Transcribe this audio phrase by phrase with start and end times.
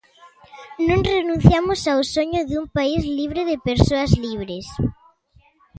[0.87, 4.67] Non renunciamos ao soño dun país libre de persoas libres.